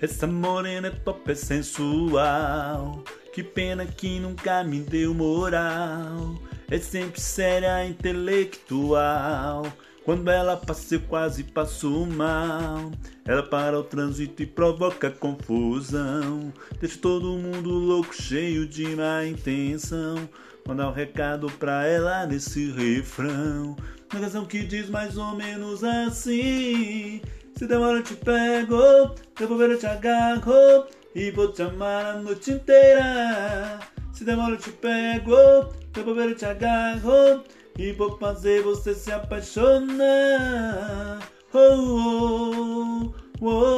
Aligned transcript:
Essa 0.00 0.26
morena 0.26 0.88
é 0.88 0.90
top, 0.90 1.32
é 1.32 1.34
sensual. 1.34 3.02
Que 3.32 3.42
pena 3.42 3.84
que 3.84 4.20
nunca 4.20 4.62
me 4.62 4.80
deu 4.80 5.12
moral. 5.12 6.36
É 6.70 6.78
sempre 6.78 7.20
séria, 7.20 7.84
intelectual. 7.84 9.66
Quando 10.04 10.30
ela 10.30 10.56
passa, 10.56 10.94
eu 10.94 11.00
quase 11.00 11.44
passo 11.44 12.06
mal. 12.06 12.90
Ela 13.26 13.42
para 13.42 13.78
o 13.78 13.82
trânsito 13.82 14.42
e 14.42 14.46
provoca 14.46 15.10
confusão. 15.10 16.52
Deixa 16.80 16.98
todo 16.98 17.36
mundo 17.36 17.70
louco, 17.70 18.14
cheio 18.14 18.66
de 18.66 18.86
má 18.94 19.26
intenção. 19.26 20.28
Mandar 20.66 20.88
um 20.88 20.92
recado 20.92 21.50
pra 21.58 21.86
ela 21.86 22.24
nesse 22.24 22.70
refrão. 22.70 23.76
Uma 24.12 24.20
canção 24.22 24.46
que 24.46 24.62
diz 24.64 24.88
mais 24.88 25.18
ou 25.18 25.34
menos 25.34 25.84
assim: 25.84 27.20
Se 27.58 27.66
demora, 27.66 27.98
eu 27.98 28.04
te 28.04 28.14
pego, 28.14 29.16
devolver, 29.36 29.72
eu 29.72 29.78
te 29.80 29.86
agarro. 29.86 30.86
E 31.12 31.32
vou 31.32 31.50
te 31.52 31.60
amar 31.62 32.06
a 32.06 32.14
noite 32.14 32.52
inteira. 32.52 33.80
Se 34.12 34.22
demora, 34.24 34.52
eu 34.52 34.58
te 34.58 34.70
pego, 34.70 35.34
devolver, 35.92 36.28
eu 36.28 36.36
te 36.36 36.44
agarro. 36.44 37.42
E 37.76 37.90
vou 37.90 38.16
fazer 38.16 38.62
você 38.62 38.94
se 38.94 39.10
apaixonar. 39.10 39.98
Oh, 41.52 41.58
oh, 41.74 43.12
oh, 43.40 43.48
oh. 43.48 43.77